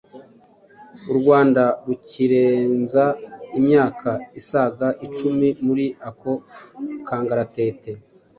[1.11, 3.03] u Rwanda rukirenza
[3.59, 6.31] imyaka isaga icumi muri ako
[7.07, 7.91] kangaratete.